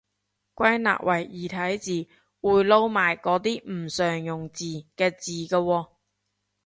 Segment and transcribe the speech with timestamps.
[0.55, 2.09] 歸納為異體字，
[2.41, 4.65] 會撈埋嗰啲唔常用字
[4.97, 5.89] 嘅字嘅喎